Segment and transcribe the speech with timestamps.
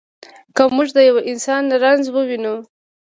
[0.55, 2.55] که موږ د یوه انسان رنځ ووینو.